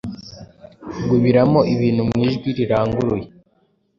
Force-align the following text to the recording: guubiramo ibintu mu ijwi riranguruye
guubiramo 1.07 1.59
ibintu 1.73 2.01
mu 2.09 2.15
ijwi 2.27 2.47
riranguruye 2.57 3.27